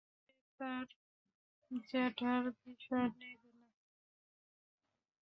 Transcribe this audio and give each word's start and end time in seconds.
সে 0.23 0.59
তার 0.59 0.87
জ্যাঠার 1.89 2.43
বিষয় 2.59 3.07
নেবে 3.19 3.51
না! 3.57 3.67